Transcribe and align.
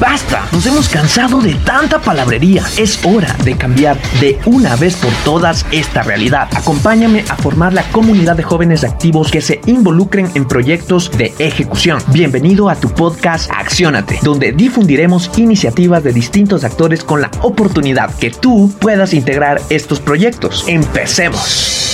¡Basta! 0.00 0.48
Nos 0.50 0.66
hemos 0.66 0.88
cansado 0.88 1.40
de 1.40 1.54
tanta 1.54 2.00
palabrería. 2.00 2.64
Es 2.76 2.98
hora 3.04 3.32
de 3.44 3.56
cambiar 3.56 3.96
de 4.18 4.36
una 4.46 4.74
vez 4.74 4.96
por 4.96 5.12
todas 5.24 5.64
esta 5.70 6.02
realidad. 6.02 6.48
Acompáñame 6.56 7.24
a 7.28 7.36
formar 7.36 7.72
la 7.72 7.84
comunidad 7.92 8.34
de 8.34 8.42
jóvenes 8.42 8.82
activos 8.82 9.30
que 9.30 9.40
se 9.40 9.60
involucren 9.66 10.28
en 10.34 10.48
proyectos 10.48 11.08
de 11.16 11.32
ejecución. 11.38 12.02
Bienvenido 12.08 12.68
a 12.68 12.74
tu 12.74 12.88
podcast 12.88 13.48
Acciónate, 13.54 14.18
donde 14.24 14.50
difundiremos 14.50 15.30
iniciativas 15.38 16.02
de 16.02 16.12
distintos 16.12 16.64
actores 16.64 17.04
con 17.04 17.20
la 17.20 17.30
oportunidad 17.42 18.12
que 18.16 18.30
tú 18.30 18.72
puedas 18.80 19.14
integrar 19.14 19.60
estos 19.70 20.00
proyectos. 20.00 20.64
Empecemos. 20.66 21.84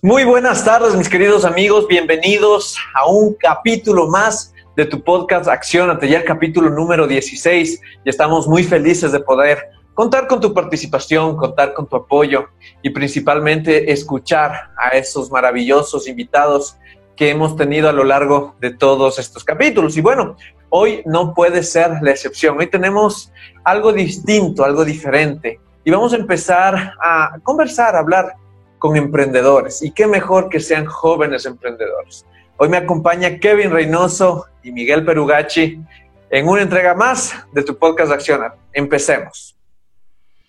Muy 0.00 0.24
buenas 0.24 0.64
tardes, 0.64 0.94
mis 0.94 1.10
queridos 1.10 1.44
amigos. 1.44 1.86
Bienvenidos 1.88 2.78
a 2.94 3.06
un 3.06 3.34
capítulo 3.34 4.08
más 4.08 4.53
de 4.76 4.86
tu 4.86 5.02
podcast 5.02 5.48
Acciónate, 5.48 6.08
ya 6.08 6.18
el 6.18 6.24
capítulo 6.24 6.68
número 6.70 7.06
16 7.06 7.80
y 8.04 8.08
estamos 8.08 8.48
muy 8.48 8.64
felices 8.64 9.12
de 9.12 9.20
poder 9.20 9.70
contar 9.94 10.26
con 10.26 10.40
tu 10.40 10.52
participación, 10.52 11.36
contar 11.36 11.72
con 11.74 11.86
tu 11.86 11.96
apoyo 11.96 12.48
y 12.82 12.90
principalmente 12.90 13.92
escuchar 13.92 14.70
a 14.76 14.88
esos 14.90 15.30
maravillosos 15.30 16.08
invitados 16.08 16.76
que 17.16 17.30
hemos 17.30 17.56
tenido 17.56 17.88
a 17.88 17.92
lo 17.92 18.02
largo 18.02 18.56
de 18.60 18.74
todos 18.74 19.20
estos 19.20 19.44
capítulos. 19.44 19.96
Y 19.96 20.00
bueno, 20.00 20.36
hoy 20.70 21.02
no 21.06 21.32
puede 21.32 21.62
ser 21.62 21.92
la 22.02 22.10
excepción. 22.10 22.58
Hoy 22.58 22.66
tenemos 22.66 23.32
algo 23.62 23.92
distinto, 23.92 24.64
algo 24.64 24.84
diferente. 24.84 25.60
Y 25.84 25.92
vamos 25.92 26.12
a 26.12 26.16
empezar 26.16 26.94
a 27.00 27.38
conversar, 27.44 27.94
a 27.94 28.00
hablar 28.00 28.34
con 28.80 28.96
emprendedores. 28.96 29.82
Y 29.82 29.92
qué 29.92 30.08
mejor 30.08 30.48
que 30.48 30.58
sean 30.58 30.86
jóvenes 30.86 31.46
emprendedores. 31.46 32.26
Hoy 32.56 32.68
me 32.68 32.76
acompaña 32.76 33.38
Kevin 33.38 33.72
Reynoso 33.72 34.46
y 34.62 34.70
Miguel 34.70 35.04
Perugachi 35.04 35.80
en 36.30 36.48
una 36.48 36.62
entrega 36.62 36.94
más 36.94 37.34
de 37.52 37.64
tu 37.64 37.76
podcast 37.76 38.12
Accionar. 38.12 38.54
Empecemos. 38.72 39.56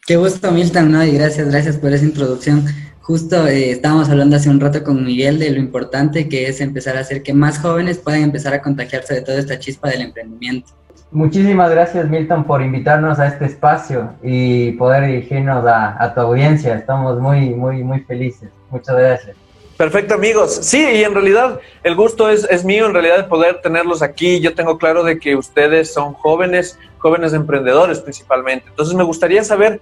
Qué 0.06 0.16
gusto, 0.16 0.52
Milton, 0.52 0.92
¿no? 0.92 1.04
Y 1.04 1.14
gracias, 1.14 1.50
gracias 1.50 1.78
por 1.78 1.92
esa 1.92 2.06
introducción. 2.06 2.64
Justo 3.02 3.48
eh, 3.48 3.72
estábamos 3.72 4.08
hablando 4.10 4.36
hace 4.36 4.52
un 4.52 4.60
rato 4.60 4.84
con 4.84 5.04
Miguel 5.04 5.40
de 5.40 5.50
lo 5.50 5.60
importante 5.60 6.30
que 6.30 6.48
es 6.48 6.62
empezar 6.62 6.96
a 6.96 7.00
hacer 7.00 7.24
que 7.24 7.34
más 7.34 7.58
jóvenes 7.58 7.98
puedan 7.98 8.22
empezar 8.22 8.54
a 8.54 8.62
contagiarse 8.62 9.16
de 9.16 9.22
toda 9.22 9.40
esta 9.40 9.58
chispa 9.58 9.90
del 9.90 10.02
emprendimiento. 10.02 10.74
Muchísimas 11.10 11.72
gracias, 11.72 12.08
Milton, 12.08 12.44
por 12.44 12.62
invitarnos 12.62 13.18
a 13.18 13.28
este 13.28 13.46
espacio 13.46 14.14
y 14.22 14.74
poder 14.74 15.08
dirigirnos 15.08 15.66
a, 15.66 16.04
a 16.04 16.14
tu 16.14 16.22
audiencia. 16.22 16.76
Estamos 16.76 17.20
muy, 17.20 17.50
muy, 17.50 17.84
muy 17.84 18.02
felices. 18.02 18.50
Muchas 18.70 18.96
gracias. 18.96 19.36
Perfecto, 19.78 20.14
amigos. 20.14 20.58
Sí, 20.62 20.80
y 20.80 21.04
en 21.04 21.14
realidad 21.14 21.60
el 21.84 21.96
gusto 21.96 22.30
es, 22.30 22.48
es, 22.50 22.64
mío, 22.64 22.86
en 22.86 22.94
realidad, 22.94 23.18
de 23.18 23.24
poder 23.26 23.62
tenerlos 23.62 24.02
aquí. 24.02 24.40
Yo 24.40 24.56
tengo 24.56 24.78
claro 24.78 25.04
de 25.04 25.20
que 25.20 25.36
ustedes 25.36 25.94
son 25.94 26.14
jóvenes, 26.14 26.80
jóvenes 26.98 27.34
emprendedores 27.34 28.00
principalmente. 28.00 28.70
Entonces 28.70 28.96
me 28.96 29.04
gustaría 29.04 29.44
saber 29.44 29.82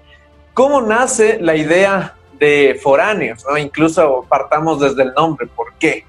cómo 0.53 0.81
nace 0.81 1.37
la 1.39 1.55
idea 1.55 2.15
de 2.39 2.79
foráneos, 2.81 3.45
¿no? 3.47 3.55
Incluso 3.57 4.25
partamos 4.27 4.79
desde 4.79 5.03
el 5.03 5.13
nombre, 5.13 5.47
¿por 5.47 5.73
qué? 5.75 6.05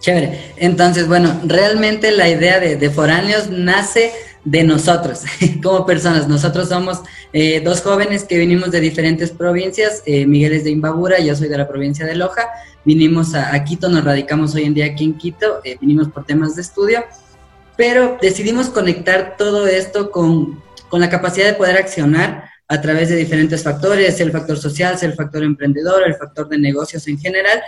Chévere. 0.00 0.54
Entonces, 0.56 1.06
bueno, 1.06 1.40
realmente 1.44 2.10
la 2.12 2.28
idea 2.28 2.60
de, 2.60 2.76
de 2.76 2.90
foráneos 2.90 3.50
nace 3.50 4.12
de 4.44 4.62
nosotros 4.62 5.22
como 5.62 5.86
personas.Nosotros 5.86 6.68
somos 6.68 7.00
eh, 7.32 7.60
dos 7.60 7.80
jóvenes 7.80 8.24
que 8.24 8.38
vinimos 8.38 8.70
de 8.70 8.80
diferentes 8.80 9.30
provincias. 9.30 10.02
Eh, 10.06 10.26
Miguel 10.26 10.52
es 10.52 10.64
de 10.64 10.70
Imbabura, 10.70 11.18
yo 11.18 11.34
soy 11.34 11.48
de 11.48 11.58
la 11.58 11.66
provincia 11.66 12.06
de 12.06 12.14
Loja. 12.14 12.48
Vinimos 12.84 13.34
a, 13.34 13.64
Quito, 13.64 13.88
nos 13.88 14.04
radicamos 14.04 14.54
hoy 14.54 14.64
en 14.64 14.74
día 14.74 14.86
aquí 14.86 15.04
en 15.04 15.16
Quito, 15.16 15.60
eh, 15.64 15.78
vinimos 15.80 16.08
por 16.08 16.26
temas 16.26 16.54
de 16.54 16.62
estudio, 16.62 17.02
pero 17.76 18.18
decidimos 18.20 18.68
conectar 18.68 19.36
todo 19.38 19.66
esto 19.66 20.10
con, 20.10 20.62
con 20.90 21.00
la 21.00 21.08
capacidad 21.08 21.46
de 21.46 21.54
poder 21.54 21.78
accionar 21.78 22.50
a 22.68 22.80
través 22.80 23.08
de 23.08 23.16
diferentes 23.16 23.62
factores, 23.62 24.20
el 24.20 24.32
factor 24.32 24.58
social, 24.58 24.98
el 25.00 25.14
factor 25.14 25.42
emprendedor, 25.42 26.02
el 26.06 26.14
factor 26.14 26.48
de 26.48 26.58
negocios 26.58 27.08
en 27.08 27.18
general, 27.18 27.62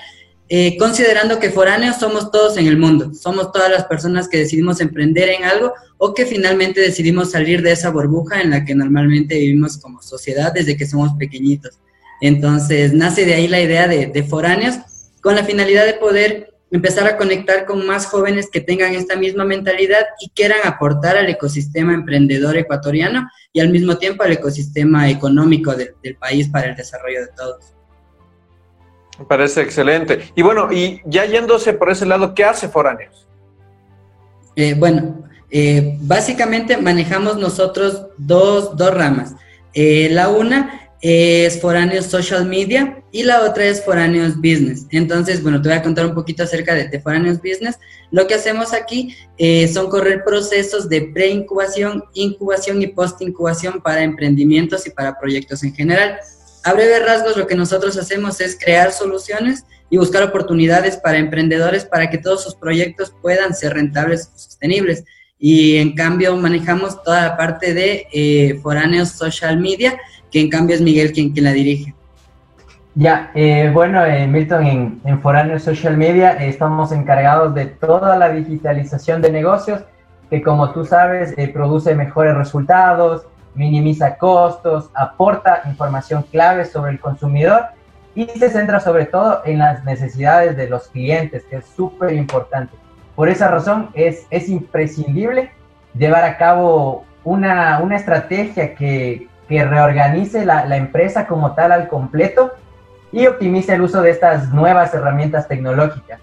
eh, 0.49 0.77
considerando 0.79 1.41
que 1.41 1.51
foráneos 1.51 1.97
somos 1.97 2.31
todos 2.31 2.57
en 2.57 2.69
el 2.69 2.79
mundo, 2.79 3.13
somos 3.15 3.51
todas 3.51 3.69
las 3.69 3.85
personas 3.87 4.29
que 4.29 4.39
decidimos 4.39 4.81
emprender 4.81 5.29
en 5.29 5.45
algo 5.45 5.73
o 5.99 6.15
que 6.15 6.25
finalmente 6.25 6.81
decidimos 6.81 7.33
salir 7.33 7.63
de 7.63 7.73
esa 7.73 7.91
burbuja 7.91 8.41
en 8.41 8.51
la 8.51 8.65
que 8.65 8.75
normalmente 8.75 9.37
vivimos 9.39 9.77
como 9.79 10.03
sociedad 10.03 10.53
desde 10.53 10.77
que 10.77 10.87
somos 10.87 11.15
pequeñitos. 11.19 11.81
Entonces, 12.21 12.93
nace 12.93 13.27
de 13.27 13.35
ahí 13.35 13.49
la 13.49 13.61
idea 13.61 13.89
de, 13.89 14.23
foráneos 14.23 14.77
con 15.21 15.35
la 15.35 15.45
finalidad 15.45 15.85
de 15.85 15.95
poder 15.95 16.55
empezar 16.71 17.09
a 17.09 17.17
conectar 17.17 17.65
con 17.67 17.85
más 17.85 18.07
jóvenes 18.07 18.49
que 18.51 18.61
tengan 18.61 18.95
esta 18.95 19.17
misma 19.17 19.45
mentalidad 19.45 20.05
y 20.21 20.31
quieran 20.31 20.61
aportar 20.65 21.17
al 21.17 21.29
ecosistema 21.29 21.93
emprendedor 21.93 22.57
ecuatoriano 22.57 23.29
y 23.53 23.61
al 23.61 23.71
mismo 23.71 23.99
tiempo 23.99 24.23
al 24.23 24.33
ecosistema 24.33 25.11
económico 25.11 25.75
de, 25.75 25.95
del 26.03 26.17
país 26.17 26.49
para 26.49 26.69
el 26.69 26.77
desarrollo 26.77 27.21
de 27.21 27.29
todos. 27.37 27.76
Me 29.19 29.25
parece 29.25 29.63
excelente. 29.63 30.31
Y 30.35 30.43
bueno, 30.43 30.73
y 30.73 31.01
ya 31.07 31.25
yéndose 31.25 31.73
por 31.73 31.91
ese 31.91 32.07
lado, 32.07 32.35
¿qué 32.35 32.45
hace 32.45 32.69
Foráneos? 32.69 33.27
Eh, 34.57 34.75
bueno, 34.75 35.25
eh, 35.51 35.97
básicamente 36.01 36.77
manejamos 36.77 37.37
nosotros 37.37 38.07
dos, 38.19 38.77
dos 38.77 38.95
ramas. 38.95 39.35
Eh, 39.75 40.09
la 40.11 40.29
una 40.29 40.91
es 41.01 41.61
Foráneos 41.61 42.07
Social 42.07 42.47
Media 42.47 43.03
y 43.13 43.23
la 43.23 43.43
otra 43.43 43.67
es 43.67 43.85
Foráneos 43.85 44.37
Business. 44.37 44.87
Entonces, 44.91 45.43
bueno, 45.43 45.61
te 45.61 45.69
voy 45.69 45.79
a 45.79 45.83
contar 45.83 46.07
un 46.07 46.15
poquito 46.15 46.43
acerca 46.43 46.75
de, 46.75 46.89
de 46.89 47.01
Foráneos 47.01 47.39
Business. 47.39 47.79
Lo 48.11 48.27
que 48.27 48.35
hacemos 48.35 48.73
aquí 48.73 49.15
eh, 49.39 49.69
son 49.69 49.91
correr 49.91 50.25
procesos 50.25 50.89
de 50.89 51.03
pre-incubación, 51.03 52.05
incubación 52.15 52.81
y 52.83 52.87
post-incubación 52.89 53.81
para 53.81 54.03
emprendimientos 54.03 54.87
y 54.87 54.91
para 54.91 55.19
proyectos 55.19 55.63
en 55.63 55.75
general. 55.75 56.19
A 56.67 56.73
breve 56.73 56.99
rasgos, 56.99 57.37
lo 57.37 57.47
que 57.47 57.55
nosotros 57.55 57.97
hacemos 57.97 58.41
es 58.41 58.59
crear 58.59 58.91
soluciones 58.91 59.65
y 59.89 59.99
buscar 59.99 60.25
oportunidades 60.25 60.97
para 60.97 61.19
emprendedores 61.19 61.85
para 61.85 62.11
que 62.11 62.19
todos 62.19 62.43
sus 62.43 62.57
proyectos 62.57 63.15
puedan 63.23 63.55
ser 63.55 63.75
rentables 63.75 64.33
y 64.35 64.41
sostenibles. 64.41 65.05
Y 65.39 65.77
en 65.77 65.95
cambio 65.95 66.37
manejamos 66.37 67.01
toda 67.05 67.23
la 67.23 67.37
parte 67.37 67.73
de 67.73 68.09
eh, 68.13 68.59
foráneos 68.65 69.11
social 69.11 69.61
media, 69.61 69.97
que 70.33 70.41
en 70.41 70.51
cambio 70.51 70.75
es 70.75 70.83
Miguel 70.83 71.13
quien, 71.13 71.33
la 71.37 71.53
dirige. 71.53 71.95
Ya, 72.97 73.31
eh, 73.37 73.71
bueno, 73.73 74.05
eh, 74.05 74.27
Milton, 74.27 74.67
en, 74.67 75.01
en 75.05 75.61
Social 75.61 75.97
Media 75.97 76.33
eh, 76.33 76.49
estamos 76.49 76.91
encargados 76.91 77.55
de 77.55 77.67
toda 77.67 78.19
la 78.19 78.31
digitalización 78.31 79.23
de 79.23 79.31
negocios, 79.31 79.83
que 80.31 80.43
como 80.43 80.73
tú 80.73 80.85
sabes, 80.85 81.33
produce 81.53 81.95
mejores 81.95 82.35
resultados, 82.35 83.25
minimiza 83.57 84.17
costos, 84.17 84.91
aporta 84.95 85.63
información 85.67 86.23
clave 86.31 86.65
sobre 86.65 86.93
el 86.93 87.01
consumidor 87.01 87.67
y 88.15 88.27
se 88.27 88.51
centra 88.51 88.81
sobre 88.81 89.07
todo 89.07 89.43
en 89.45 89.59
las 89.59 89.85
necesidades 89.85 90.57
de 90.57 90.69
los 90.69 90.89
clientes, 90.89 91.45
que 91.45 91.57
es 91.57 91.67
súper 91.67 92.13
importante. 92.13 92.75
Por 93.15 93.29
esa 93.29 93.49
razón 93.49 93.91
es, 93.95 94.27
es 94.31 94.49
imprescindible 94.49 95.51
llevar 95.95 96.25
a 96.25 96.37
cabo 96.37 97.05
una, 97.25 97.81
una 97.81 97.97
estrategia 97.97 98.75
que, 98.75 99.29
que 99.49 99.65
reorganice 99.65 100.45
la, 100.45 100.67
la, 100.67 100.77
empresa 100.77 101.27
como 101.27 101.53
tal 101.53 101.73
al 101.73 101.89
completo 101.89 102.53
y 103.11 103.27
optimice 103.27 103.75
el 103.75 103.83
uso 103.83 104.03
de 104.03 104.11
estas 104.11 104.51
nuevas 104.53 104.93
herramientas 104.95 105.49
tecnológicas 105.49 106.21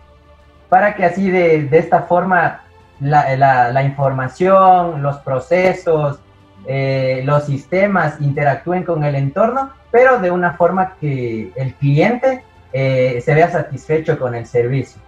para 0.69 0.95
que 0.95 1.05
así 1.05 1.29
de, 1.29 1.63
de 1.63 1.77
esta 1.77 2.03
forma 2.03 2.61
la, 2.99 3.35
la, 3.35 3.72
la 3.72 3.83
información, 3.83 5.03
los 5.03 5.17
procesos, 5.17 6.19
eh, 6.68 7.22
los 7.25 7.46
sistemas 7.46 8.19
interactúen 8.22 8.84
con 8.84 9.03
el 9.03 9.16
entorno, 9.16 9.72
pero 9.91 10.19
de 10.19 10.31
una 10.31 10.53
forma 10.53 10.96
que 11.00 11.51
el 11.56 11.74
cliente 11.75 12.44
eh, 12.72 13.22
se 13.24 13.34
vea 13.34 13.51
satisfecho 13.51 14.18
con 14.18 14.35
el 14.35 14.46
servicio. 14.46 15.02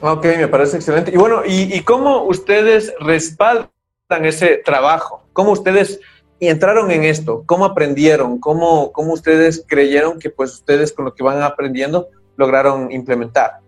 Ok, 0.00 0.24
me 0.36 0.48
parece 0.48 0.76
excelente. 0.76 1.10
Y 1.12 1.16
bueno, 1.16 1.42
¿y, 1.44 1.74
y 1.74 1.80
cómo 1.80 2.22
ustedes 2.22 2.94
respaldan 3.00 3.70
ese 4.22 4.62
trabajo? 4.64 5.24
¿Cómo 5.32 5.52
ustedes 5.52 6.00
entraron 6.40 6.90
en 6.90 7.04
esto? 7.04 7.42
¿Cómo 7.46 7.64
aprendieron? 7.64 8.38
¿Cómo, 8.38 8.92
cómo 8.92 9.12
ustedes 9.12 9.64
creyeron 9.66 10.18
que 10.18 10.30
pues 10.30 10.54
ustedes 10.54 10.92
con 10.92 11.04
lo 11.04 11.14
que 11.14 11.24
van 11.24 11.42
aprendiendo 11.42 12.08
lograron 12.36 12.92
implementar? 12.92 13.58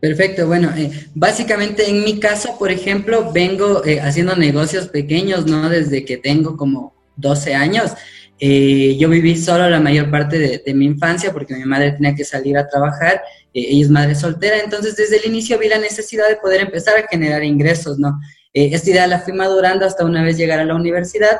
Perfecto, 0.00 0.46
bueno, 0.46 0.70
eh, 0.76 0.90
básicamente 1.14 1.88
en 1.88 2.04
mi 2.04 2.20
caso, 2.20 2.56
por 2.58 2.70
ejemplo, 2.70 3.32
vengo 3.32 3.84
eh, 3.84 4.00
haciendo 4.00 4.36
negocios 4.36 4.88
pequeños, 4.88 5.46
¿no? 5.46 5.70
Desde 5.70 6.04
que 6.04 6.18
tengo 6.18 6.56
como 6.56 6.94
12 7.16 7.54
años. 7.54 7.92
Eh, 8.38 8.96
yo 8.98 9.08
viví 9.08 9.34
solo 9.36 9.70
la 9.70 9.80
mayor 9.80 10.10
parte 10.10 10.38
de, 10.38 10.62
de, 10.64 10.74
mi 10.74 10.84
infancia 10.84 11.32
porque 11.32 11.54
mi 11.54 11.64
madre 11.64 11.92
tenía 11.92 12.14
que 12.14 12.24
salir 12.24 12.58
a 12.58 12.68
trabajar, 12.68 13.22
ella 13.54 13.82
es 13.82 13.90
madre 13.90 14.14
soltera, 14.14 14.58
entonces 14.62 14.94
desde 14.94 15.16
el 15.16 15.24
inicio 15.24 15.58
vi 15.58 15.68
la 15.68 15.78
necesidad 15.78 16.28
de 16.28 16.36
poder 16.36 16.60
empezar 16.60 16.98
a 16.98 17.08
generar 17.08 17.42
ingresos, 17.42 17.98
¿no? 17.98 18.20
esta 18.52 18.90
idea 18.90 19.06
la 19.06 19.20
fui 19.20 19.32
madurando 19.32 19.86
hasta 19.86 20.04
una 20.04 20.22
vez 20.22 20.36
llegar 20.36 20.58
a 20.60 20.64
la 20.64 20.74
universidad. 20.74 21.38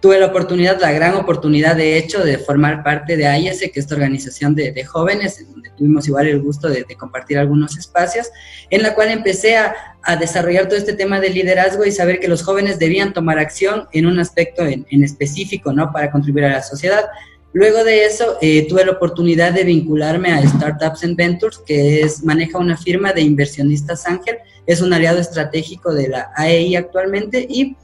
Tuve 0.00 0.18
la 0.18 0.26
oportunidad, 0.26 0.80
la 0.80 0.92
gran 0.92 1.14
oportunidad 1.14 1.76
de 1.76 1.98
hecho 1.98 2.24
de 2.24 2.38
formar 2.38 2.82
parte 2.82 3.16
de 3.16 3.26
AIS, 3.26 3.60
que 3.60 3.66
es 3.66 3.76
esta 3.76 3.94
organización 3.94 4.54
de, 4.54 4.84
jóvenes, 4.84 5.46
donde 5.50 5.70
tuvimos 5.70 6.08
igual 6.08 6.26
el 6.26 6.40
gusto 6.40 6.68
de, 6.68 6.84
compartir 6.96 7.38
algunos 7.38 7.76
espacios, 7.76 8.30
en 8.70 8.82
la 8.82 8.94
cual 8.94 9.10
empecé 9.10 9.56
a, 9.56 9.74
desarrollar 10.18 10.66
todo 10.66 10.78
este 10.78 10.94
tema 10.94 11.20
de 11.20 11.28
liderazgo 11.28 11.84
y 11.84 11.92
saber 11.92 12.20
que 12.20 12.28
los 12.28 12.42
jóvenes 12.42 12.78
debían 12.78 13.12
tomar 13.12 13.38
acción 13.38 13.86
en 13.92 14.06
un 14.06 14.18
aspecto 14.18 14.64
en, 14.64 15.04
específico, 15.04 15.74
¿no? 15.74 15.92
Para 15.92 16.10
contribuir 16.10 16.46
a 16.46 16.52
la 16.52 16.62
sociedad. 16.62 17.04
Luego 17.52 17.84
de 17.84 18.06
eso, 18.06 18.38
eh, 18.40 18.66
tuve 18.66 18.86
la 18.86 18.92
oportunidad 18.92 19.52
de 19.52 19.64
vincularme 19.64 20.32
a 20.32 20.42
Startups 20.48 21.04
and 21.04 21.16
Ventures, 21.16 21.58
que 21.58 22.00
es, 22.00 22.24
maneja 22.24 22.58
una 22.58 22.78
firma 22.78 23.12
de 23.12 23.20
inversionistas 23.20 24.06
Ángel, 24.06 24.38
es 24.66 24.80
un 24.80 24.92
aliado 24.92 25.18
estratégico 25.18 25.92
de 25.92 26.08
la 26.08 26.30
AEI 26.34 26.76
actualmente 26.76 27.46
y 27.48 27.76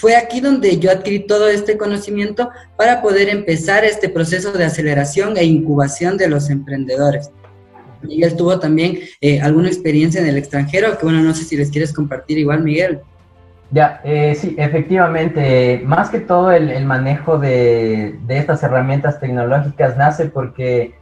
fue 0.00 0.16
aquí 0.16 0.40
donde 0.40 0.78
yo 0.78 0.90
adquirí 0.90 1.26
todo 1.26 1.48
este 1.48 1.76
conocimiento 1.76 2.48
para 2.76 3.02
poder 3.02 3.28
empezar 3.28 3.84
este 3.84 4.08
proceso 4.08 4.50
de 4.50 4.64
aceleración 4.64 5.36
e 5.36 5.44
incubación 5.44 6.16
de 6.16 6.26
los 6.26 6.48
emprendedores. 6.48 7.30
Miguel 8.00 8.34
tuvo 8.34 8.58
también 8.58 9.00
eh, 9.20 9.42
alguna 9.42 9.68
experiencia 9.68 10.22
en 10.22 10.26
el 10.26 10.38
extranjero, 10.38 10.96
que 10.96 11.04
bueno, 11.04 11.20
no 11.20 11.34
sé 11.34 11.44
si 11.44 11.54
les 11.54 11.70
quieres 11.70 11.92
compartir 11.92 12.38
igual, 12.38 12.62
Miguel. 12.62 13.00
Ya, 13.72 14.00
eh, 14.02 14.34
sí, 14.34 14.56
efectivamente, 14.58 15.82
más 15.84 16.08
que 16.08 16.20
todo 16.20 16.50
el, 16.50 16.82
manejo 16.86 17.38
de, 17.38 18.18
de, 18.26 18.38
estas 18.38 18.62
herramientas 18.62 19.20
tecnológicas 19.20 19.98
nace 19.98 20.24
porque 20.24 20.94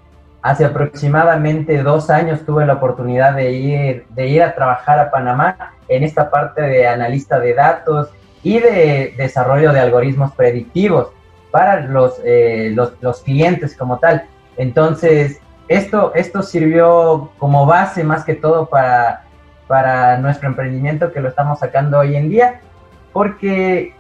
hace 0.43 0.65
aproximadamente 0.65 1.85
dos 1.85 2.11
años 2.11 2.45
tuve 2.45 2.67
la 2.67 2.75
oportunidad 2.75 3.37
de 3.37 3.53
ir, 3.53 4.07
de 4.11 4.27
ir 4.27 4.43
a 4.43 4.57
trabajar 4.57 4.99
a 4.99 5.13
Panamá 5.13 5.77
en 5.87 6.03
esta 6.03 6.31
parte 6.31 6.63
de 6.63 6.89
analista 6.89 7.39
de 7.39 7.55
datos 7.55 8.11
y 8.43 8.59
de 8.61 9.15
desarrollo 9.17 9.73
de 9.73 9.81
algoritmos 9.81 10.33
predictivos 10.33 11.09
para 11.51 11.81
los, 11.81 12.21
eh, 12.25 12.73
los, 12.75 13.21
clientes 13.23 13.77
como 13.77 13.99
tal. 13.99 14.25
Entonces, 14.57 15.41
esto, 15.69 16.13
esto 16.15 16.43
sirvió 16.43 17.31
como 17.39 17.67
base 17.67 18.05
más 18.05 18.25
que 18.25 18.35
todo 18.35 18.67
para, 18.67 19.25
para 19.67 20.19
nuestro 20.19 20.49
emprendimiento 20.49 21.13
que 21.13 21.21
lo 21.21 21.29
estamos 21.29 21.59
sacando 21.59 21.99
hoy 21.99 22.17
en 22.17 22.29
día, 22.29 22.61
porque 23.13 23.95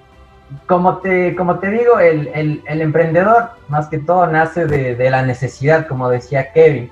como 0.66 0.98
te, 0.98 1.34
como 1.36 1.58
te 1.58 1.70
digo, 1.70 1.98
el, 1.98 2.62
el, 2.66 2.80
emprendedor 2.80 3.50
más 3.68 3.88
que 3.88 3.98
todo 3.98 4.26
nace 4.26 4.66
de, 4.66 4.94
de, 4.94 5.10
la 5.10 5.22
necesidad, 5.22 5.86
como 5.86 6.08
decía 6.08 6.52
Kevin, 6.52 6.90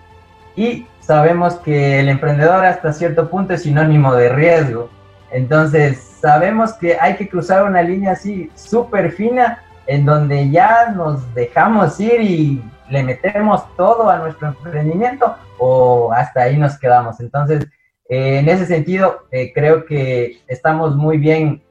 y 0.56 0.86
sabemos 1.00 1.54
que 1.56 2.00
el 2.00 2.08
emprendedor 2.08 2.64
hasta 2.64 2.92
cierto 2.92 3.30
punto 3.30 3.54
es 3.54 3.62
sinónimo 3.62 4.14
de 4.14 4.28
riesgo. 4.28 4.90
Entonces, 5.30 6.15
sabemos 6.26 6.72
que 6.72 6.96
hay 6.98 7.14
que 7.14 7.28
cruzar 7.28 7.62
una 7.62 7.82
línea 7.82 8.10
así 8.10 8.50
súper 8.56 9.12
fina 9.12 9.62
en 9.86 10.04
donde 10.04 10.50
ya 10.50 10.90
nos 10.90 11.32
dejamos 11.34 12.00
ir 12.00 12.20
y 12.20 12.64
le 12.90 13.04
metemos 13.04 13.62
todo 13.76 14.10
a 14.10 14.18
nuestro 14.18 14.48
emprendimiento 14.48 15.36
o 15.60 16.12
hasta 16.12 16.42
ahí 16.42 16.56
nos 16.56 16.76
quedamos. 16.80 17.20
Entonces, 17.20 17.68
eh, 18.08 18.40
en 18.40 18.48
ese 18.48 18.66
sentido, 18.66 19.28
eh, 19.30 19.52
creo 19.54 19.86
que 19.86 20.40
estamos 20.48 20.96
muy 20.96 21.16
bien 21.16 21.62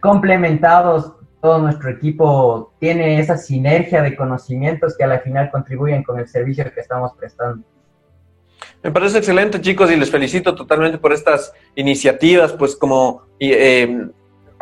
complementados. 0.00 1.12
Todo 1.42 1.58
nuestro 1.58 1.90
equipo 1.90 2.72
tiene 2.80 3.20
esa 3.20 3.36
sinergia 3.36 4.00
de 4.00 4.16
conocimientos 4.16 4.96
que 4.96 5.04
a 5.04 5.08
la 5.08 5.18
final 5.18 5.50
contribuyen 5.50 6.02
con 6.02 6.18
el 6.18 6.28
servicio 6.28 6.64
que 6.72 6.80
estamos 6.80 7.12
prestando. 7.18 7.62
Me 8.82 8.90
parece 8.90 9.18
excelente, 9.18 9.60
chicos, 9.60 9.90
y 9.90 9.96
les 9.96 10.10
felicito 10.10 10.54
totalmente 10.54 10.98
por 10.98 11.12
estas 11.12 11.52
iniciativas, 11.76 12.52
pues 12.52 12.74
como 12.74 13.22
eh, 13.38 14.08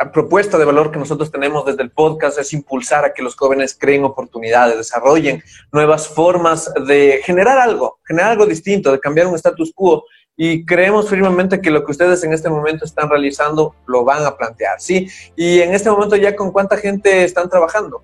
propuesta 0.09 0.57
de 0.57 0.65
valor 0.65 0.91
que 0.91 0.99
nosotros 0.99 1.31
tenemos 1.31 1.65
desde 1.65 1.83
el 1.83 1.91
podcast 1.91 2.39
es 2.39 2.53
impulsar 2.53 3.05
a 3.05 3.13
que 3.13 3.21
los 3.21 3.35
jóvenes 3.35 3.77
creen 3.79 4.03
oportunidades, 4.03 4.77
desarrollen 4.77 5.43
nuevas 5.71 6.07
formas 6.07 6.71
de 6.87 7.21
generar 7.23 7.57
algo, 7.59 7.99
generar 8.05 8.31
algo 8.31 8.45
distinto, 8.45 8.91
de 8.91 8.99
cambiar 8.99 9.27
un 9.27 9.35
status 9.35 9.71
quo. 9.75 10.05
Y 10.37 10.65
creemos 10.65 11.09
firmemente 11.09 11.61
que 11.61 11.69
lo 11.69 11.83
que 11.83 11.91
ustedes 11.91 12.23
en 12.23 12.33
este 12.33 12.49
momento 12.49 12.85
están 12.85 13.09
realizando 13.09 13.75
lo 13.85 14.03
van 14.03 14.25
a 14.25 14.35
plantear, 14.37 14.79
¿sí? 14.79 15.07
Y 15.35 15.59
en 15.59 15.75
este 15.75 15.91
momento 15.91 16.15
ya 16.15 16.35
con 16.35 16.51
cuánta 16.51 16.77
gente 16.77 17.23
están 17.23 17.49
trabajando 17.49 18.01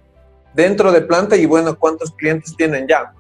dentro 0.54 0.92
de 0.92 1.02
planta 1.02 1.36
y 1.36 1.46
bueno, 1.46 1.78
cuántos 1.80 2.12
clientes 2.12 2.56
tienen 2.56 2.88
ya. 2.88 3.14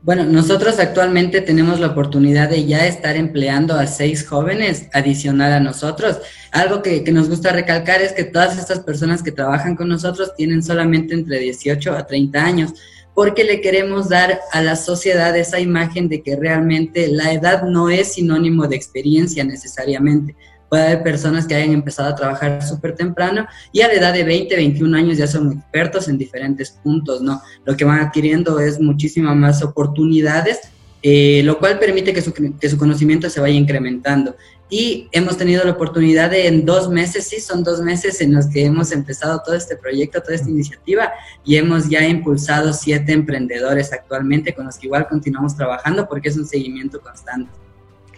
Bueno, 0.00 0.24
nosotros 0.24 0.78
actualmente 0.78 1.40
tenemos 1.40 1.80
la 1.80 1.88
oportunidad 1.88 2.48
de 2.48 2.64
ya 2.64 2.86
estar 2.86 3.16
empleando 3.16 3.74
a 3.74 3.88
seis 3.88 4.26
jóvenes 4.26 4.86
adicional 4.92 5.52
a 5.52 5.60
nosotros. 5.60 6.18
Algo 6.52 6.82
que, 6.82 7.02
nos 7.12 7.28
gusta 7.28 7.52
recalcar 7.52 8.00
es 8.00 8.12
que 8.12 8.22
todas 8.22 8.56
estas 8.56 8.78
personas 8.80 9.24
que 9.24 9.32
trabajan 9.32 9.74
con 9.74 9.88
nosotros 9.88 10.34
tienen 10.36 10.62
solamente 10.62 11.14
entre 11.14 11.40
18 11.40 11.92
a 11.92 12.06
30 12.06 12.44
años, 12.44 12.74
porque 13.12 13.42
le 13.42 13.60
queremos 13.60 14.08
dar 14.08 14.40
a 14.52 14.62
la 14.62 14.76
sociedad 14.76 15.36
esa 15.36 15.58
imagen 15.58 16.08
de 16.08 16.22
que 16.22 16.36
realmente 16.36 17.08
la 17.08 17.32
edad 17.32 17.64
no 17.64 17.90
es 17.90 18.14
sinónimo 18.14 18.68
de 18.68 18.76
experiencia 18.76 19.42
necesariamente 19.42 20.36
puede 20.68 20.84
haber 20.84 21.02
personas 21.02 21.46
que 21.46 21.54
hayan 21.54 21.72
empezado 21.72 22.10
a 22.10 22.14
trabajar 22.14 22.62
súper 22.62 22.94
temprano 22.94 23.46
y 23.72 23.80
a 23.80 23.88
la 23.88 23.94
edad 23.94 24.12
de 24.12 24.24
20, 24.24 24.54
21 24.54 24.96
años 24.96 25.18
ya 25.18 25.26
son 25.26 25.52
expertos 25.52 26.08
en 26.08 26.18
diferentes 26.18 26.70
puntos, 26.70 27.22
¿no? 27.22 27.40
Lo 27.64 27.76
que 27.76 27.84
van 27.84 28.00
adquiriendo 28.00 28.60
es 28.60 28.80
muchísimas 28.80 29.34
más 29.36 29.62
oportunidades, 29.62 30.60
eh, 31.02 31.42
lo 31.44 31.58
cual 31.58 31.78
permite 31.78 32.12
que 32.12 32.22
su, 32.22 32.32
que 32.32 32.68
su 32.68 32.76
conocimiento 32.76 33.30
se 33.30 33.40
vaya 33.40 33.54
incrementando. 33.54 34.36
Y 34.70 35.08
hemos 35.12 35.38
tenido 35.38 35.64
la 35.64 35.70
oportunidad 35.72 36.30
de 36.30 36.46
en 36.46 36.66
dos 36.66 36.90
meses, 36.90 37.26
sí, 37.26 37.40
son 37.40 37.64
dos 37.64 37.80
meses 37.80 38.20
en 38.20 38.34
los 38.34 38.48
que 38.48 38.66
hemos 38.66 38.92
empezado 38.92 39.40
todo 39.42 39.54
este 39.54 39.76
proyecto, 39.76 40.20
toda 40.20 40.34
esta 40.34 40.50
iniciativa 40.50 41.10
y 41.42 41.56
hemos 41.56 41.88
ya 41.88 42.06
impulsado 42.06 42.74
siete 42.74 43.12
emprendedores 43.12 43.94
actualmente 43.94 44.54
con 44.54 44.66
los 44.66 44.76
que 44.76 44.86
igual 44.86 45.08
continuamos 45.08 45.56
trabajando 45.56 46.06
porque 46.06 46.28
es 46.28 46.36
un 46.36 46.46
seguimiento 46.46 47.00
constante. 47.00 47.50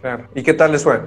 Claro. 0.01 0.27
¿Y 0.35 0.43
qué 0.43 0.55
tal 0.55 0.73
les 0.73 0.83
fue? 0.83 1.01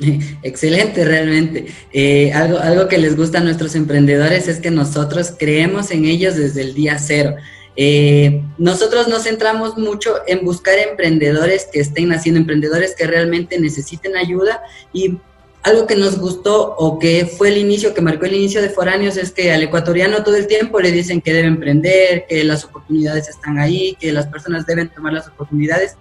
Excelente, 0.42 1.04
realmente. 1.04 1.66
Eh, 1.92 2.32
algo, 2.32 2.58
algo 2.58 2.88
que 2.88 2.98
les 2.98 3.16
gusta 3.16 3.38
a 3.38 3.42
nuestros 3.42 3.74
emprendedores 3.74 4.48
es 4.48 4.60
que 4.60 4.70
nosotros 4.70 5.32
creemos 5.38 5.90
en 5.90 6.04
ellos 6.04 6.36
desde 6.36 6.62
el 6.62 6.74
día 6.74 6.98
cero. 6.98 7.34
Eh, 7.80 8.42
nosotros 8.58 9.06
nos 9.06 9.22
centramos 9.22 9.78
mucho 9.78 10.16
en 10.26 10.44
buscar 10.44 10.76
emprendedores 10.78 11.68
que 11.72 11.80
estén 11.80 12.12
haciendo, 12.12 12.40
emprendedores 12.40 12.94
que 12.96 13.06
realmente 13.06 13.60
necesiten 13.60 14.16
ayuda 14.16 14.60
y 14.92 15.16
algo 15.62 15.86
que 15.86 15.94
nos 15.94 16.18
gustó 16.18 16.74
o 16.76 16.98
que 16.98 17.26
fue 17.26 17.50
el 17.50 17.58
inicio, 17.58 17.94
que 17.94 18.00
marcó 18.00 18.26
el 18.26 18.34
inicio 18.34 18.62
de 18.62 18.70
Foráneos 18.70 19.16
es 19.16 19.30
que 19.30 19.52
al 19.52 19.62
ecuatoriano 19.62 20.24
todo 20.24 20.36
el 20.36 20.46
tiempo 20.46 20.80
le 20.80 20.90
dicen 20.90 21.20
que 21.20 21.32
debe 21.32 21.48
emprender, 21.48 22.26
que 22.28 22.42
las 22.42 22.64
oportunidades 22.64 23.28
están 23.28 23.58
ahí, 23.58 23.96
que 24.00 24.12
las 24.12 24.26
personas 24.26 24.66
deben 24.66 24.88
tomar 24.88 25.12
las 25.12 25.28
oportunidades 25.28 25.96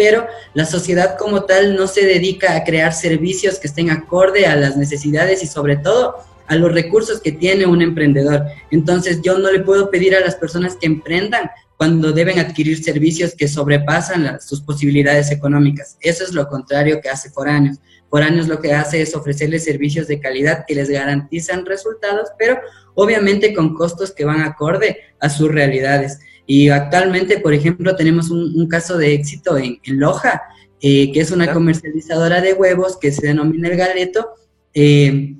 pero 0.00 0.26
la 0.54 0.64
sociedad 0.64 1.18
como 1.18 1.44
tal 1.44 1.76
no 1.76 1.86
se 1.86 2.06
dedica 2.06 2.56
a 2.56 2.64
crear 2.64 2.94
servicios 2.94 3.58
que 3.58 3.66
estén 3.66 3.90
acorde 3.90 4.46
a 4.46 4.56
las 4.56 4.78
necesidades 4.78 5.42
y 5.42 5.46
sobre 5.46 5.76
todo 5.76 6.16
a 6.46 6.54
los 6.54 6.72
recursos 6.72 7.20
que 7.20 7.32
tiene 7.32 7.66
un 7.66 7.82
emprendedor. 7.82 8.46
Entonces 8.70 9.20
yo 9.20 9.36
no 9.36 9.52
le 9.52 9.60
puedo 9.60 9.90
pedir 9.90 10.16
a 10.16 10.20
las 10.20 10.36
personas 10.36 10.74
que 10.76 10.86
emprendan 10.86 11.50
cuando 11.76 12.12
deben 12.12 12.38
adquirir 12.38 12.82
servicios 12.82 13.34
que 13.34 13.46
sobrepasan 13.46 14.40
sus 14.40 14.62
posibilidades 14.62 15.30
económicas. 15.30 15.98
Eso 16.00 16.24
es 16.24 16.32
lo 16.32 16.48
contrario 16.48 17.02
que 17.02 17.10
hace 17.10 17.28
Foráneos. 17.28 17.76
Foráneos 18.08 18.48
lo 18.48 18.58
que 18.58 18.72
hace 18.72 19.02
es 19.02 19.14
ofrecerles 19.14 19.64
servicios 19.64 20.08
de 20.08 20.18
calidad 20.18 20.64
que 20.66 20.76
les 20.76 20.88
garantizan 20.88 21.66
resultados, 21.66 22.30
pero 22.38 22.58
obviamente 22.94 23.52
con 23.52 23.74
costos 23.74 24.12
que 24.12 24.24
van 24.24 24.40
acorde 24.40 24.96
a 25.20 25.28
sus 25.28 25.52
realidades. 25.52 26.20
Y 26.52 26.68
actualmente, 26.68 27.38
por 27.38 27.54
ejemplo, 27.54 27.94
tenemos 27.94 28.28
un, 28.28 28.66
caso 28.66 28.98
de 28.98 29.14
éxito 29.14 29.56
en, 29.56 29.78
Loja, 29.84 30.42
eh, 30.80 31.12
que 31.12 31.20
es 31.20 31.30
una 31.30 31.52
comercializadora 31.52 32.40
de 32.40 32.54
huevos 32.54 32.98
que 33.00 33.12
se 33.12 33.28
denomina 33.28 33.68
El 33.68 33.76
Galeto. 33.76 34.30
Eh, 34.74 35.36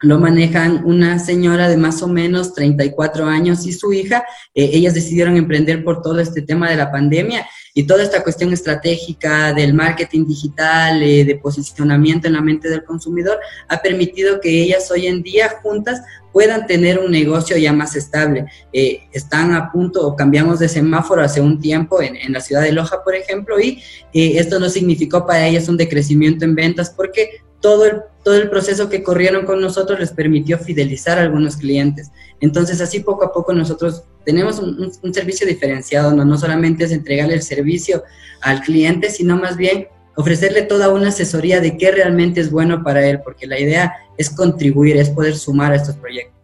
lo 0.00 0.18
manejan 0.18 0.84
una 0.84 1.20
señora 1.20 1.68
de 1.68 1.76
más 1.76 2.02
o 2.02 2.08
menos 2.08 2.52
34 2.52 3.26
años 3.26 3.64
y 3.64 3.72
su 3.72 3.92
hija. 3.92 4.24
Eh, 4.52 4.70
ellas 4.72 4.94
decidieron 4.94 5.36
emprender 5.36 5.84
por 5.84 6.02
todo 6.02 6.18
este 6.18 6.42
tema 6.42 6.68
de 6.68 6.78
la 6.78 6.90
pandemia 6.90 7.46
y 7.74 7.84
toda 7.84 8.02
esta 8.02 8.22
cuestión 8.22 8.52
estratégica 8.52 9.52
del 9.52 9.74
marketing 9.74 10.26
digital, 10.26 11.00
de 11.00 11.40
posicionamiento 11.42 12.26
en 12.26 12.34
la 12.34 12.40
mente 12.40 12.68
del 12.68 12.84
consumidor, 12.84 13.38
ha 13.68 13.80
permitido 13.80 14.40
que 14.40 14.62
ellas 14.62 14.90
hoy 14.90 15.06
en 15.06 15.22
día 15.22 15.48
juntas 15.62 16.02
puedan 16.32 16.66
tener 16.66 16.98
un 16.98 17.10
negocio 17.10 17.56
ya 17.56 17.72
más 17.72 17.96
estable. 17.96 18.46
Eh, 18.72 19.02
están 19.12 19.52
a 19.52 19.70
punto 19.70 20.06
o 20.06 20.16
cambiamos 20.16 20.58
de 20.58 20.68
semáforo 20.68 21.22
hace 21.22 21.40
un 21.40 21.60
tiempo 21.60 22.02
en, 22.02 22.16
en 22.16 22.32
la 22.32 22.40
ciudad 22.40 22.62
de 22.62 22.72
Loja, 22.72 23.02
por 23.04 23.14
ejemplo, 23.14 23.60
y 23.60 23.82
eh, 24.12 24.32
esto 24.36 24.58
no 24.58 24.68
significó 24.68 25.26
para 25.26 25.46
ellas 25.46 25.68
un 25.68 25.76
decrecimiento 25.76 26.44
en 26.44 26.54
ventas 26.54 26.90
porque 26.90 27.42
todo 27.60 27.86
el, 27.86 28.02
todo 28.24 28.36
el 28.36 28.50
proceso 28.50 28.88
que 28.88 29.02
corrieron 29.02 29.44
con 29.44 29.60
nosotros 29.60 29.98
les 29.98 30.12
permitió 30.12 30.58
fidelizar 30.58 31.18
a 31.18 31.22
algunos 31.22 31.56
clientes. 31.56 32.10
Entonces, 32.40 32.80
así 32.80 33.00
poco 33.00 33.24
a 33.24 33.32
poco 33.32 33.52
nosotros 33.52 34.04
tenemos 34.24 34.58
un, 34.58 34.90
un 35.02 35.14
servicio 35.14 35.46
diferenciado, 35.46 36.12
¿no? 36.12 36.24
no 36.24 36.38
solamente 36.38 36.84
es 36.84 36.92
entregarle 36.92 37.34
el 37.34 37.42
servicio 37.42 38.02
al 38.42 38.62
cliente, 38.62 39.10
sino 39.10 39.36
más 39.36 39.56
bien 39.56 39.88
ofrecerle 40.16 40.62
toda 40.62 40.90
una 40.90 41.08
asesoría 41.08 41.60
de 41.60 41.76
qué 41.76 41.90
realmente 41.90 42.40
es 42.40 42.50
bueno 42.50 42.82
para 42.82 43.06
él, 43.06 43.20
porque 43.22 43.46
la 43.46 43.58
idea 43.58 43.94
es 44.18 44.30
contribuir, 44.30 44.96
es 44.96 45.10
poder 45.10 45.36
sumar 45.36 45.72
a 45.72 45.76
estos 45.76 45.96
proyectos. 45.96 46.40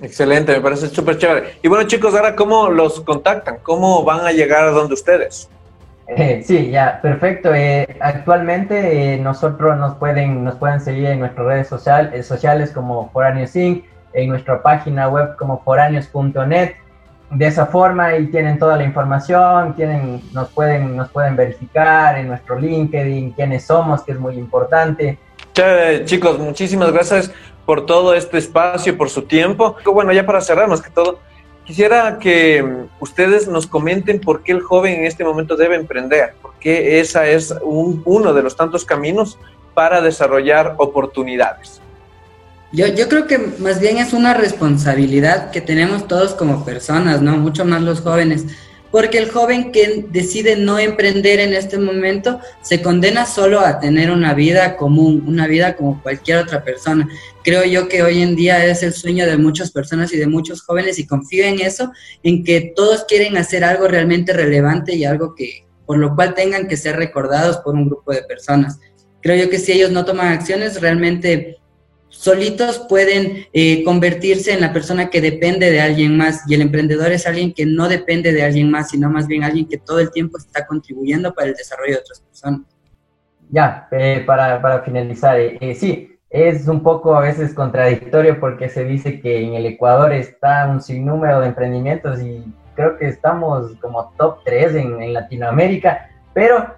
Excelente, 0.00 0.52
me 0.52 0.60
parece 0.60 0.88
súper 0.88 1.18
chévere. 1.18 1.58
Y 1.62 1.68
bueno, 1.68 1.86
chicos, 1.86 2.14
ahora, 2.14 2.34
¿cómo 2.34 2.70
los 2.70 3.00
contactan? 3.00 3.58
¿Cómo 3.62 4.04
van 4.04 4.26
a 4.26 4.32
llegar 4.32 4.64
a 4.64 4.70
donde 4.70 4.94
ustedes? 4.94 5.48
Eh, 6.16 6.42
sí, 6.44 6.70
ya, 6.70 7.00
perfecto. 7.00 7.54
Eh, 7.54 7.96
actualmente 8.00 9.14
eh, 9.14 9.18
nosotros 9.18 9.76
nos 9.78 9.96
pueden, 9.96 10.44
nos 10.44 10.56
pueden 10.56 10.80
seguir 10.80 11.06
en 11.06 11.20
nuestras 11.20 11.46
redes 11.46 11.68
social, 11.68 12.12
sociales 12.22 12.70
como 12.72 13.10
Foráneos 13.10 13.54
Inc., 13.56 13.84
en 14.12 14.28
nuestra 14.28 14.62
página 14.62 15.08
web 15.08 15.36
como 15.36 15.62
foráneos.net. 15.62 16.72
De 17.30 17.46
esa 17.46 17.64
forma 17.64 18.14
y 18.16 18.26
tienen 18.26 18.58
toda 18.58 18.76
la 18.76 18.84
información, 18.84 19.74
tienen, 19.74 20.20
nos, 20.34 20.50
pueden, 20.50 20.94
nos 20.94 21.08
pueden 21.10 21.34
verificar 21.34 22.18
en 22.18 22.28
nuestro 22.28 22.58
LinkedIn 22.58 23.32
quiénes 23.32 23.64
somos, 23.64 24.02
que 24.02 24.12
es 24.12 24.18
muy 24.18 24.34
importante. 24.34 25.18
Chévere, 25.54 26.04
chicos, 26.04 26.38
muchísimas 26.38 26.92
gracias 26.92 27.32
por 27.64 27.86
todo 27.86 28.12
este 28.12 28.36
espacio, 28.36 28.98
por 28.98 29.08
su 29.08 29.22
tiempo. 29.22 29.76
Bueno, 29.84 30.12
ya 30.12 30.26
para 30.26 30.42
cerrar, 30.42 30.68
más 30.68 30.82
que 30.82 30.90
todo, 30.90 31.20
Quisiera 31.64 32.18
que 32.18 32.62
mm, 32.62 33.02
ustedes 33.02 33.48
nos 33.48 33.66
comenten 33.66 34.20
por 34.20 34.42
qué 34.42 34.52
el 34.52 34.60
joven 34.60 34.94
en 34.94 35.06
este 35.06 35.24
momento 35.24 35.56
debe 35.56 35.76
emprender, 35.76 36.34
porque 36.42 37.00
esa 37.00 37.26
es 37.26 37.54
uno 37.62 38.32
de 38.32 38.42
los 38.42 38.56
tantos 38.56 38.84
caminos 38.84 39.38
para 39.74 40.00
desarrollar 40.00 40.74
oportunidades. 40.78 41.80
Yo, 42.72 42.86
yo 42.86 43.08
creo 43.08 43.26
que 43.26 43.38
más 43.38 43.80
bien 43.80 43.98
es 43.98 44.12
una 44.12 44.34
responsabilidad 44.34 45.50
que 45.50 45.60
tenemos 45.60 46.08
todos 46.08 46.34
como 46.34 46.64
personas, 46.64 47.20
¿no? 47.20 47.36
Mucho 47.36 47.64
más 47.64 47.82
los 47.82 48.00
jóvenes 48.00 48.46
porque 48.92 49.18
el 49.18 49.30
joven 49.30 49.72
que 49.72 50.04
decide 50.10 50.54
no 50.54 50.78
emprender 50.78 51.40
en 51.40 51.54
este 51.54 51.78
momento 51.78 52.38
se 52.60 52.82
condena 52.82 53.24
solo 53.24 53.60
a 53.60 53.80
tener 53.80 54.10
una 54.10 54.34
vida 54.34 54.76
común, 54.76 55.24
una 55.26 55.46
vida 55.46 55.76
como 55.76 56.00
cualquier 56.02 56.38
otra 56.38 56.62
persona. 56.62 57.08
Creo 57.42 57.64
yo 57.64 57.88
que 57.88 58.02
hoy 58.02 58.20
en 58.20 58.36
día 58.36 58.64
es 58.66 58.82
el 58.82 58.92
sueño 58.92 59.26
de 59.26 59.38
muchas 59.38 59.72
personas 59.72 60.12
y 60.12 60.18
de 60.18 60.26
muchos 60.26 60.60
jóvenes 60.60 60.98
y 60.98 61.06
confío 61.06 61.44
en 61.44 61.60
eso, 61.60 61.90
en 62.22 62.44
que 62.44 62.72
todos 62.76 63.04
quieren 63.04 63.38
hacer 63.38 63.64
algo 63.64 63.88
realmente 63.88 64.34
relevante 64.34 64.94
y 64.94 65.04
algo 65.06 65.34
que 65.34 65.66
por 65.86 65.96
lo 65.98 66.14
cual 66.14 66.34
tengan 66.34 66.68
que 66.68 66.76
ser 66.76 66.96
recordados 66.96 67.58
por 67.58 67.74
un 67.74 67.86
grupo 67.86 68.12
de 68.12 68.22
personas. 68.22 68.78
Creo 69.22 69.42
yo 69.42 69.50
que 69.50 69.58
si 69.58 69.72
ellos 69.72 69.90
no 69.90 70.04
toman 70.04 70.28
acciones, 70.28 70.80
realmente 70.80 71.61
solitos 72.12 72.78
pueden 72.88 73.46
eh, 73.52 73.82
convertirse 73.84 74.52
en 74.52 74.60
la 74.60 74.72
persona 74.72 75.08
que 75.08 75.20
depende 75.20 75.70
de 75.70 75.80
alguien 75.80 76.16
más 76.16 76.42
y 76.46 76.54
el 76.54 76.60
emprendedor 76.60 77.10
es 77.10 77.26
alguien 77.26 77.52
que 77.54 77.64
no 77.66 77.88
depende 77.88 78.32
de 78.32 78.44
alguien 78.44 78.70
más, 78.70 78.90
sino 78.90 79.10
más 79.10 79.26
bien 79.26 79.42
alguien 79.42 79.66
que 79.66 79.78
todo 79.78 79.98
el 79.98 80.12
tiempo 80.12 80.36
está 80.36 80.66
contribuyendo 80.66 81.34
para 81.34 81.48
el 81.48 81.54
desarrollo 81.54 81.94
de 81.94 82.00
otras 82.00 82.20
personas. 82.20 82.60
Ya, 83.50 83.88
eh, 83.90 84.22
para, 84.26 84.60
para, 84.60 84.82
finalizar, 84.82 85.38
eh, 85.40 85.74
sí, 85.74 86.16
es 86.30 86.68
un 86.68 86.82
poco 86.82 87.16
a 87.16 87.20
veces 87.20 87.54
contradictorio 87.54 88.38
porque 88.38 88.68
se 88.68 88.84
dice 88.84 89.20
que 89.20 89.42
en 89.42 89.54
el 89.54 89.66
Ecuador 89.66 90.12
está 90.12 90.68
un 90.68 90.80
sinnúmero 90.80 91.40
de 91.40 91.48
emprendimientos 91.48 92.22
y 92.22 92.44
creo 92.76 92.98
que 92.98 93.08
estamos 93.08 93.72
como 93.80 94.12
top 94.16 94.38
3 94.44 94.74
en, 94.76 95.02
en 95.02 95.12
Latinoamérica, 95.14 96.10
pero 96.32 96.74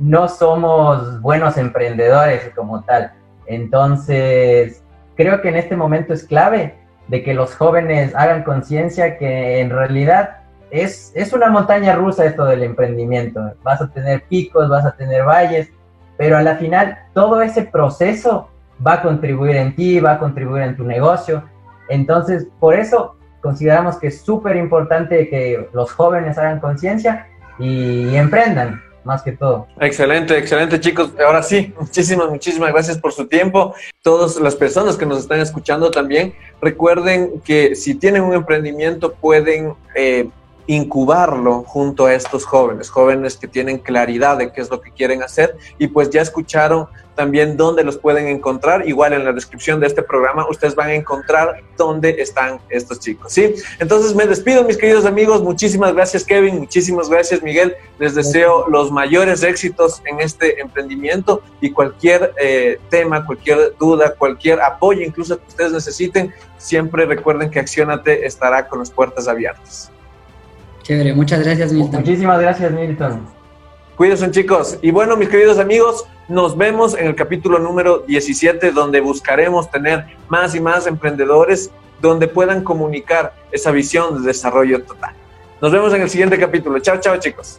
no 0.00 0.28
somos 0.28 1.20
buenos 1.20 1.56
emprendedores 1.56 2.50
como 2.54 2.82
tal. 2.84 3.12
Entonces, 3.48 4.84
creo 5.16 5.40
que 5.40 5.48
en 5.48 5.56
este 5.56 5.76
momento 5.76 6.12
es 6.12 6.24
clave 6.24 6.74
de 7.08 7.22
que 7.22 7.34
los 7.34 7.54
jóvenes 7.54 8.14
hagan 8.14 8.44
conciencia 8.44 9.16
que 9.16 9.60
en 9.60 9.70
realidad 9.70 10.36
es, 10.70 11.12
es 11.14 11.32
una 11.32 11.48
montaña 11.48 11.96
rusa 11.96 12.26
esto 12.26 12.44
del 12.44 12.62
emprendimiento. 12.62 13.40
Vas 13.62 13.80
a 13.80 13.90
tener 13.90 14.24
picos, 14.28 14.68
vas 14.68 14.84
a 14.84 14.94
tener 14.94 15.24
valles, 15.24 15.70
pero 16.18 16.36
a 16.36 16.42
la 16.42 16.56
final 16.56 16.98
todo 17.14 17.40
ese 17.40 17.62
proceso 17.62 18.50
va 18.86 18.94
a 18.94 19.02
contribuir 19.02 19.56
en 19.56 19.74
ti, 19.74 19.98
va 19.98 20.12
a 20.12 20.18
contribuir 20.18 20.64
en 20.64 20.76
tu 20.76 20.84
negocio. 20.84 21.42
Entonces, 21.88 22.46
por 22.60 22.74
eso 22.74 23.16
consideramos 23.40 23.96
que 23.96 24.08
es 24.08 24.20
súper 24.20 24.56
importante 24.56 25.30
que 25.30 25.70
los 25.72 25.90
jóvenes 25.92 26.36
hagan 26.36 26.60
conciencia 26.60 27.26
y 27.58 28.14
emprendan 28.14 28.82
más 29.04 29.22
que 29.22 29.32
todo. 29.32 29.66
Excelente, 29.80 30.36
excelente 30.36 30.80
chicos. 30.80 31.10
Ahora 31.24 31.42
sí, 31.42 31.74
muchísimas, 31.78 32.28
muchísimas 32.28 32.72
gracias 32.72 32.98
por 32.98 33.12
su 33.12 33.26
tiempo. 33.26 33.74
Todas 34.02 34.36
las 34.36 34.54
personas 34.54 34.96
que 34.96 35.06
nos 35.06 35.18
están 35.18 35.40
escuchando 35.40 35.90
también, 35.90 36.34
recuerden 36.60 37.40
que 37.40 37.74
si 37.74 37.94
tienen 37.94 38.22
un 38.22 38.34
emprendimiento 38.34 39.14
pueden 39.14 39.74
eh, 39.94 40.28
incubarlo 40.68 41.64
junto 41.64 42.06
a 42.06 42.14
estos 42.14 42.44
jóvenes, 42.44 42.90
jóvenes 42.90 43.36
que 43.36 43.48
tienen 43.48 43.78
claridad 43.78 44.36
de 44.36 44.52
qué 44.52 44.60
es 44.60 44.70
lo 44.70 44.80
que 44.80 44.92
quieren 44.92 45.22
hacer 45.22 45.56
y 45.78 45.88
pues 45.88 46.10
ya 46.10 46.20
escucharon 46.20 46.86
también 47.18 47.56
dónde 47.56 47.82
los 47.82 47.98
pueden 47.98 48.28
encontrar. 48.28 48.88
Igual 48.88 49.12
en 49.12 49.24
la 49.24 49.32
descripción 49.32 49.80
de 49.80 49.88
este 49.88 50.04
programa 50.04 50.48
ustedes 50.48 50.76
van 50.76 50.90
a 50.90 50.94
encontrar 50.94 51.64
dónde 51.76 52.22
están 52.22 52.60
estos 52.70 53.00
chicos, 53.00 53.32
¿sí? 53.32 53.56
Entonces 53.80 54.14
me 54.14 54.24
despido, 54.24 54.62
mis 54.62 54.76
queridos 54.76 55.04
amigos. 55.04 55.42
Muchísimas 55.42 55.92
gracias, 55.94 56.24
Kevin. 56.24 56.60
Muchísimas 56.60 57.10
gracias, 57.10 57.42
Miguel. 57.42 57.74
Les 57.98 58.14
deseo 58.14 58.68
los 58.68 58.92
mayores 58.92 59.42
éxitos 59.42 60.00
en 60.04 60.20
este 60.20 60.60
emprendimiento 60.60 61.42
y 61.60 61.72
cualquier 61.72 62.32
eh, 62.40 62.78
tema, 62.88 63.26
cualquier 63.26 63.74
duda, 63.80 64.14
cualquier 64.16 64.60
apoyo, 64.60 65.02
incluso 65.02 65.38
que 65.38 65.48
ustedes 65.48 65.72
necesiten, 65.72 66.32
siempre 66.56 67.04
recuerden 67.04 67.50
que 67.50 67.58
Accionate 67.58 68.26
estará 68.26 68.68
con 68.68 68.78
las 68.78 68.92
puertas 68.92 69.26
abiertas. 69.26 69.90
Chévere, 70.84 71.14
muchas 71.14 71.40
gracias, 71.42 71.72
Milton. 71.72 72.00
Muchísimas 72.00 72.40
gracias, 72.40 72.70
Milton. 72.70 73.37
Cuídense, 73.98 74.30
chicos. 74.30 74.78
Y 74.80 74.92
bueno, 74.92 75.16
mis 75.16 75.28
queridos 75.28 75.58
amigos, 75.58 76.06
nos 76.28 76.56
vemos 76.56 76.96
en 76.96 77.08
el 77.08 77.16
capítulo 77.16 77.58
número 77.58 78.04
17, 78.06 78.70
donde 78.70 79.00
buscaremos 79.00 79.68
tener 79.72 80.06
más 80.28 80.54
y 80.54 80.60
más 80.60 80.86
emprendedores 80.86 81.72
donde 82.00 82.28
puedan 82.28 82.62
comunicar 82.62 83.34
esa 83.50 83.72
visión 83.72 84.22
de 84.22 84.28
desarrollo 84.28 84.84
total. 84.84 85.14
Nos 85.60 85.72
vemos 85.72 85.92
en 85.94 86.02
el 86.02 86.10
siguiente 86.10 86.38
capítulo. 86.38 86.78
Chao, 86.78 87.00
chao, 87.00 87.16
chicos. 87.18 87.58